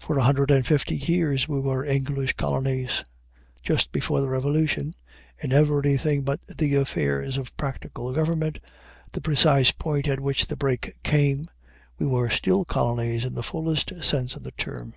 [0.00, 3.04] For a hundred and fifty years we were English colonies.
[3.62, 4.94] Just before the revolution,
[5.38, 8.58] in everything but the affairs of practical government,
[9.12, 11.44] the precise point at which the break came,
[12.00, 14.94] we were still colonies in the fullest sense of the term.